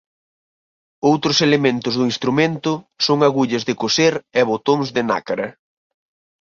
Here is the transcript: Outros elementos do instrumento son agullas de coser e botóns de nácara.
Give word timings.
Outros 1.09 1.37
elementos 1.47 1.93
do 1.99 2.07
instrumento 2.11 2.71
son 3.05 3.17
agullas 3.27 3.63
de 3.67 3.73
coser 3.81 4.13
e 4.39 4.41
botóns 4.51 4.87
de 4.95 5.01
nácara. 5.11 5.47